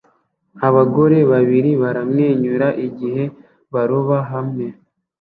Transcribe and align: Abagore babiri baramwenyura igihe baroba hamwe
Abagore 0.67 1.17
babiri 1.31 1.71
baramwenyura 1.81 2.67
igihe 2.87 3.23
baroba 3.73 4.17
hamwe 4.31 4.65